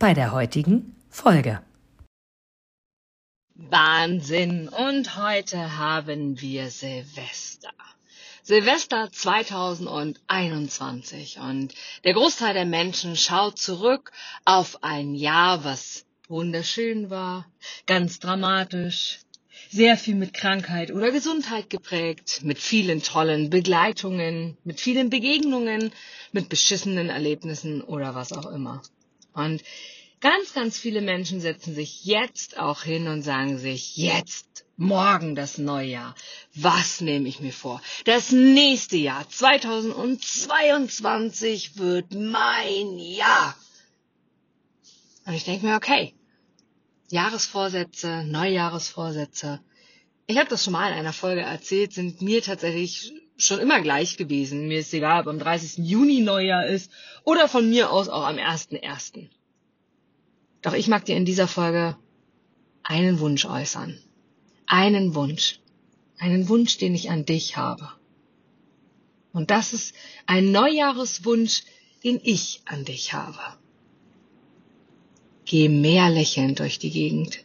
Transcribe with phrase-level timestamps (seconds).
[0.00, 1.62] bei der heutigen Folge.
[3.54, 4.68] Wahnsinn!
[4.70, 7.68] Und heute haben wir Silvester.
[8.42, 14.10] Silvester 2021 und der Großteil der Menschen schaut zurück
[14.46, 17.44] auf ein Jahr, was wunderschön war,
[17.84, 19.18] ganz dramatisch,
[19.68, 25.92] sehr viel mit Krankheit oder Gesundheit geprägt, mit vielen tollen Begleitungen, mit vielen Begegnungen,
[26.32, 28.80] mit beschissenen Erlebnissen oder was auch immer.
[29.32, 29.62] Und
[30.20, 34.50] ganz, ganz viele Menschen setzen sich jetzt auch hin und sagen sich, jetzt,
[34.80, 36.14] morgen das Neujahr.
[36.54, 37.82] Was nehme ich mir vor?
[38.04, 43.54] Das nächste Jahr, 2022, wird mein Jahr.
[45.26, 46.14] Und ich denke mir, okay,
[47.10, 49.60] Jahresvorsätze, Neujahresvorsätze.
[50.26, 53.12] Ich habe das schon mal in einer Folge erzählt, sind mir tatsächlich
[53.46, 54.68] schon immer gleich gewesen.
[54.68, 55.84] Mir ist egal, ob am 30.
[55.86, 56.90] Juni Neujahr ist
[57.24, 59.28] oder von mir aus auch am 1.1.
[60.62, 61.96] Doch ich mag dir in dieser Folge
[62.82, 63.98] einen Wunsch äußern.
[64.66, 65.60] Einen Wunsch.
[66.18, 67.88] Einen Wunsch, den ich an dich habe.
[69.32, 69.94] Und das ist
[70.26, 71.62] ein Neujahreswunsch,
[72.04, 73.38] den ich an dich habe.
[75.44, 77.44] Geh mehr lächelnd durch die Gegend.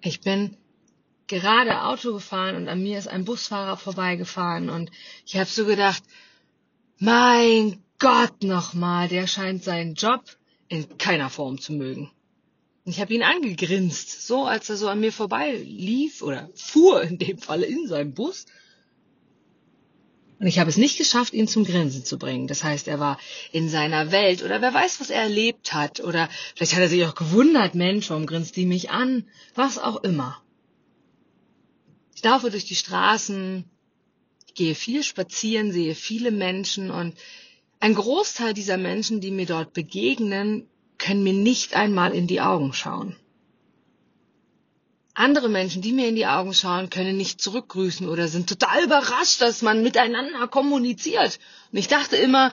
[0.00, 0.56] Ich bin
[1.26, 4.90] gerade Auto gefahren und an mir ist ein Busfahrer vorbeigefahren und
[5.26, 6.02] ich habe so gedacht,
[6.98, 10.22] mein Gott nochmal, der scheint seinen Job
[10.68, 12.10] in keiner Form zu mögen.
[12.86, 17.18] Ich habe ihn angegrinst, so als er so an mir vorbei lief oder fuhr in
[17.18, 18.44] dem Falle in seinem Bus.
[20.38, 22.46] Und ich habe es nicht geschafft, ihn zum Grinsen zu bringen.
[22.46, 23.18] Das heißt, er war
[23.52, 26.00] in seiner Welt oder wer weiß, was er erlebt hat.
[26.00, 29.26] Oder vielleicht hat er sich auch gewundert, Mensch, warum grinst die mich an?
[29.54, 30.43] Was auch immer.
[32.24, 33.64] Laufe durch die Straßen,
[34.54, 37.14] gehe viel spazieren, sehe viele Menschen und
[37.80, 40.66] ein Großteil dieser Menschen, die mir dort begegnen,
[40.98, 43.16] können mir nicht einmal in die Augen schauen.
[45.12, 49.40] Andere Menschen, die mir in die Augen schauen, können nicht zurückgrüßen oder sind total überrascht,
[49.40, 51.38] dass man miteinander kommuniziert.
[51.70, 52.52] Und ich dachte immer,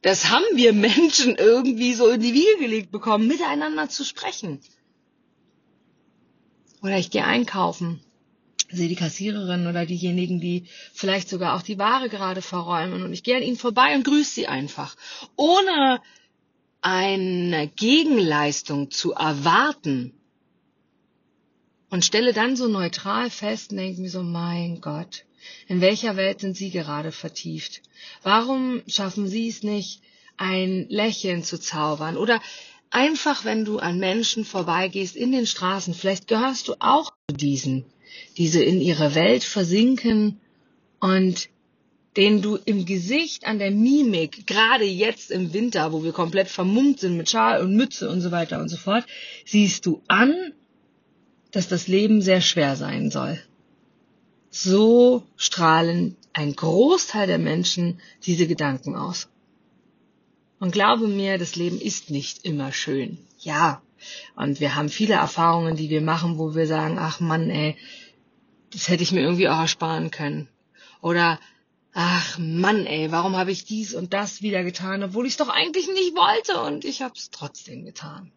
[0.00, 4.60] das haben wir Menschen irgendwie so in die Wiege gelegt bekommen, miteinander zu sprechen.
[6.82, 8.00] Oder ich gehe einkaufen
[8.72, 13.22] sehe die Kassiererin oder diejenigen, die vielleicht sogar auch die Ware gerade verräumen und ich
[13.22, 14.96] gehe an ihnen vorbei und grüße sie einfach,
[15.36, 16.00] ohne
[16.80, 20.12] eine Gegenleistung zu erwarten
[21.90, 25.24] und stelle dann so neutral fest und denke mir so, mein Gott,
[25.68, 27.82] in welcher Welt sind Sie gerade vertieft?
[28.22, 30.00] Warum schaffen Sie es nicht,
[30.36, 32.16] ein Lächeln zu zaubern?
[32.16, 32.40] Oder
[32.90, 37.84] einfach, wenn du an Menschen vorbeigehst in den Straßen, vielleicht gehörst du auch zu diesen,
[38.36, 40.40] diese in ihre Welt versinken
[41.00, 41.48] und
[42.16, 47.00] den du im Gesicht, an der Mimik, gerade jetzt im Winter, wo wir komplett vermummt
[47.00, 49.06] sind mit Schal und Mütze und so weiter und so fort,
[49.46, 50.52] siehst du an,
[51.52, 53.40] dass das Leben sehr schwer sein soll.
[54.50, 59.28] So strahlen ein Großteil der Menschen diese Gedanken aus.
[60.58, 63.18] Und glaube mir, das Leben ist nicht immer schön.
[63.38, 63.82] Ja.
[64.36, 67.76] Und wir haben viele Erfahrungen, die wir machen, wo wir sagen, ach Mann, ey,
[68.72, 70.48] das hätte ich mir irgendwie auch ersparen können.
[71.00, 71.38] Oder,
[71.92, 75.48] ach Mann, ey, warum habe ich dies und das wieder getan, obwohl ich es doch
[75.48, 78.32] eigentlich nicht wollte und ich habe es trotzdem getan.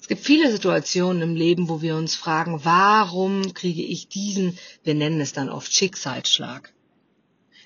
[0.00, 4.94] Es gibt viele Situationen im Leben, wo wir uns fragen, warum kriege ich diesen, wir
[4.94, 6.72] nennen es dann oft Schicksalsschlag.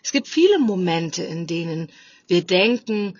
[0.02, 1.88] Es gibt viele Momente, in denen
[2.26, 3.18] wir denken,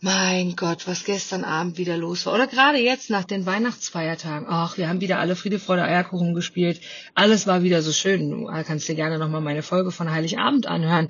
[0.00, 2.34] mein Gott, was gestern Abend wieder los war.
[2.34, 4.46] Oder gerade jetzt nach den Weihnachtsfeiertagen.
[4.48, 6.80] Ach, wir haben wieder alle Friede, Freude, Eierkuchen gespielt.
[7.14, 8.30] Alles war wieder so schön.
[8.30, 11.08] Du kannst dir gerne nochmal meine Folge von Heiligabend anhören.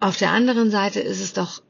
[0.00, 1.62] Auf der anderen Seite ist es doch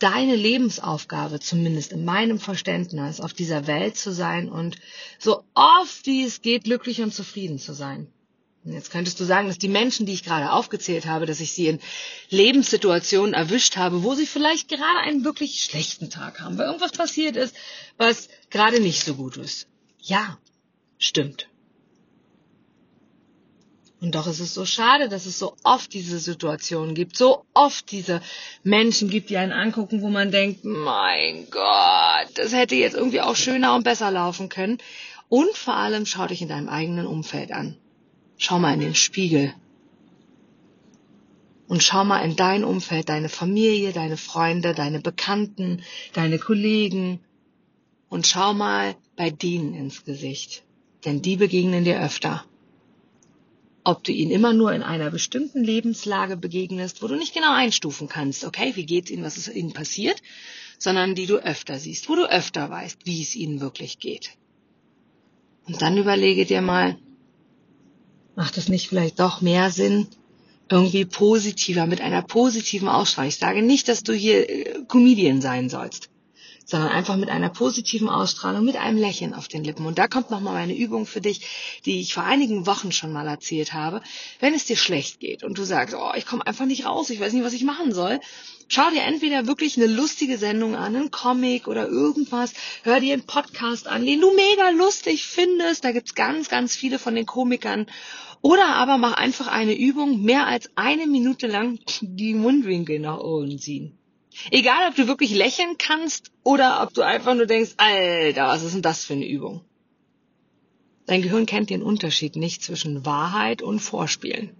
[0.00, 4.76] deine Lebensaufgabe, zumindest in meinem Verständnis, auf dieser Welt zu sein und
[5.18, 8.08] so oft wie es geht, glücklich und zufrieden zu sein.
[8.72, 11.66] Jetzt könntest du sagen, dass die Menschen, die ich gerade aufgezählt habe, dass ich sie
[11.68, 11.80] in
[12.30, 17.36] Lebenssituationen erwischt habe, wo sie vielleicht gerade einen wirklich schlechten Tag haben, weil irgendwas passiert
[17.36, 17.54] ist,
[17.96, 19.68] was gerade nicht so gut ist.
[20.00, 20.38] Ja,
[20.98, 21.48] stimmt.
[24.00, 27.90] Und doch ist es so schade, dass es so oft diese Situationen gibt, so oft
[27.90, 28.20] diese
[28.62, 33.34] Menschen gibt, die einen angucken, wo man denkt, mein Gott, das hätte jetzt irgendwie auch
[33.34, 34.78] schöner und besser laufen können.
[35.28, 37.76] Und vor allem schau dich in deinem eigenen Umfeld an.
[38.38, 39.52] Schau mal in den Spiegel.
[41.68, 45.82] Und schau mal in dein Umfeld, deine Familie, deine Freunde, deine Bekannten,
[46.14, 47.20] deine Kollegen.
[48.08, 50.64] Und schau mal bei denen ins Gesicht.
[51.04, 52.44] Denn die begegnen dir öfter
[53.88, 58.06] ob du ihnen immer nur in einer bestimmten Lebenslage begegnest, wo du nicht genau einstufen
[58.06, 60.20] kannst, okay, wie geht's ihnen, was ist ihnen passiert,
[60.78, 64.32] sondern die du öfter siehst, wo du öfter weißt, wie es ihnen wirklich geht.
[65.66, 66.98] Und dann überlege dir mal,
[68.38, 70.06] macht es nicht vielleicht doch mehr Sinn,
[70.70, 73.30] irgendwie positiver, mit einer positiven Ausstrahlung.
[73.30, 76.08] Ich sage nicht, dass du hier äh, Comedian sein sollst
[76.68, 79.86] sondern einfach mit einer positiven Ausstrahlung, mit einem Lächeln auf den Lippen.
[79.86, 83.26] Und da kommt nochmal meine Übung für dich, die ich vor einigen Wochen schon mal
[83.26, 84.02] erzählt habe.
[84.38, 87.20] Wenn es dir schlecht geht und du sagst, oh, ich komme einfach nicht raus, ich
[87.20, 88.20] weiß nicht, was ich machen soll,
[88.68, 92.52] schau dir entweder wirklich eine lustige Sendung an, einen Comic oder irgendwas,
[92.82, 95.84] hör dir einen Podcast an, den du mega lustig findest.
[95.84, 97.86] Da gibt's ganz, ganz viele von den Komikern.
[98.40, 103.58] Oder aber mach einfach eine Übung, mehr als eine Minute lang die Mundwinkel nach oben
[103.58, 103.97] ziehen.
[104.50, 108.74] Egal, ob du wirklich lächeln kannst oder ob du einfach nur denkst, Alter, was ist
[108.74, 109.62] denn das für eine Übung?
[111.06, 114.50] Dein Gehirn kennt den Unterschied nicht zwischen Wahrheit und Vorspielen.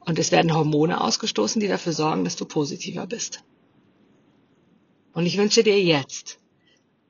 [0.00, 3.42] Und es werden Hormone ausgestoßen, die dafür sorgen, dass du positiver bist.
[5.12, 6.38] Und ich wünsche dir jetzt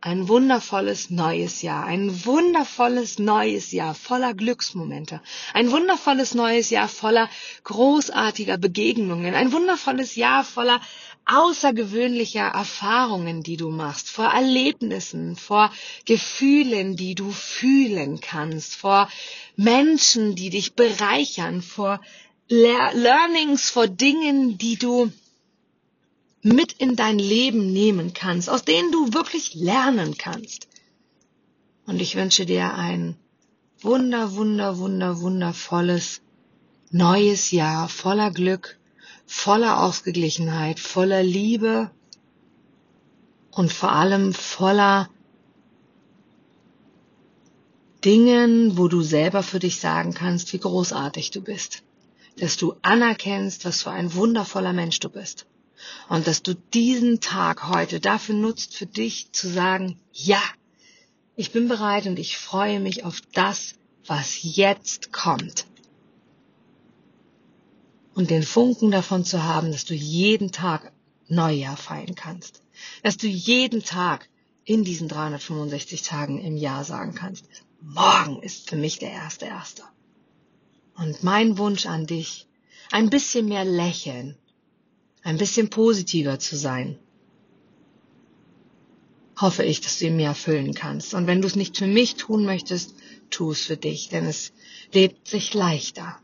[0.00, 5.20] ein wundervolles neues Jahr, ein wundervolles neues Jahr voller Glücksmomente,
[5.54, 7.30] ein wundervolles neues Jahr voller
[7.62, 10.80] großartiger Begegnungen, ein wundervolles Jahr voller
[11.24, 15.72] außergewöhnlicher Erfahrungen, die du machst, vor Erlebnissen, vor
[16.04, 19.08] Gefühlen, die du fühlen kannst, vor
[19.56, 22.00] Menschen, die dich bereichern, vor
[22.48, 25.10] Learnings, vor Dingen, die du
[26.42, 30.69] mit in dein Leben nehmen kannst, aus denen du wirklich lernen kannst.
[31.86, 33.16] Und ich wünsche dir ein
[33.80, 36.20] wunder, wunder, wunder, wundervolles
[36.90, 38.78] neues Jahr voller Glück,
[39.26, 41.90] voller Ausgeglichenheit, voller Liebe
[43.50, 45.08] und vor allem voller
[48.04, 51.82] Dingen, wo du selber für dich sagen kannst, wie großartig du bist.
[52.38, 55.46] Dass du anerkennst, was für ein wundervoller Mensch du bist.
[56.08, 60.42] Und dass du diesen Tag heute dafür nutzt, für dich zu sagen, ja,
[61.36, 63.74] ich bin bereit und ich freue mich auf das,
[64.06, 65.66] was jetzt kommt
[68.14, 70.92] und den Funken davon zu haben, dass du jeden Tag
[71.28, 72.62] Neujahr feiern kannst.
[73.02, 74.28] Dass du jeden Tag
[74.64, 77.46] in diesen 365 Tagen im Jahr sagen kannst,
[77.80, 79.82] morgen ist für mich der erste erste.
[80.94, 82.46] Und mein Wunsch an dich,
[82.90, 84.36] ein bisschen mehr lächeln,
[85.22, 86.98] ein bisschen positiver zu sein.
[89.36, 91.14] Hoffe ich, dass du ihn mir erfüllen kannst.
[91.14, 92.94] Und wenn du es nicht für mich tun möchtest,
[93.30, 94.52] tu es für dich, denn es
[94.92, 96.18] lebt sich leichter.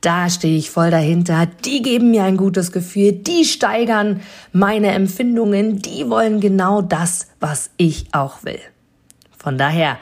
[0.00, 5.80] da stehe ich voll dahinter, die geben mir ein gutes Gefühl, die steigern meine Empfindungen,
[5.80, 8.60] die wollen genau das, was ich auch will.
[9.36, 9.98] Von daher,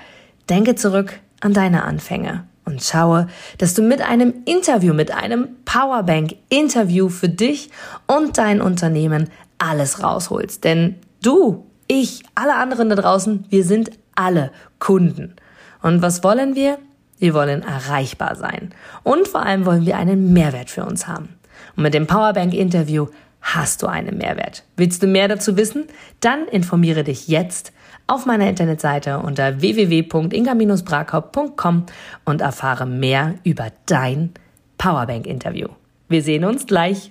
[0.48, 3.28] denke zurück an deine Anfänge und schaue,
[3.58, 7.70] dass du mit einem Interview, mit einem Powerbank-Interview für dich
[8.06, 10.64] und dein Unternehmen alles rausholst.
[10.64, 15.34] Denn du, ich, alle anderen da draußen, wir sind alle Kunden.
[15.82, 16.78] Und was wollen wir?
[17.18, 18.74] Wir wollen erreichbar sein.
[19.02, 21.28] Und vor allem wollen wir einen Mehrwert für uns haben.
[21.76, 23.06] Und mit dem Powerbank-Interview
[23.40, 24.64] hast du einen Mehrwert.
[24.76, 25.84] Willst du mehr dazu wissen?
[26.20, 27.72] Dann informiere dich jetzt
[28.06, 31.86] auf meiner Internetseite unter www.inga-brakop.com
[32.24, 34.30] und erfahre mehr über dein
[34.78, 35.68] Powerbank-Interview.
[36.08, 37.10] Wir sehen uns gleich.